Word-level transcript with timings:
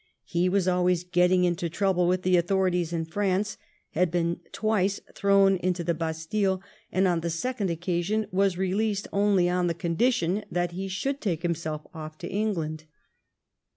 He 0.25 0.49
was 0.49 0.67
always 0.67 1.03
getting 1.03 1.43
into 1.43 1.69
trouble 1.69 2.07
with 2.07 2.23
the 2.23 2.35
authorities 2.35 2.91
in 2.91 3.05
France, 3.05 3.59
had 3.91 4.09
been 4.09 4.39
twice 4.51 4.99
thrown 5.13 5.57
into 5.57 5.83
the 5.83 5.93
Bastille, 5.93 6.59
and 6.91 7.07
on 7.07 7.19
the 7.19 7.29
second 7.29 7.69
occasion 7.69 8.25
was 8.31 8.57
released 8.57 9.07
only 9.13 9.47
on 9.47 9.67
the 9.67 9.75
condition 9.75 10.43
that 10.49 10.71
he 10.71 10.87
should 10.87 11.21
take 11.21 11.43
himself 11.43 11.85
off 11.93 12.17
to 12.17 12.27
England. 12.27 12.85